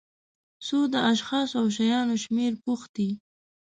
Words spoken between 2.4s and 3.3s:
پوښتي.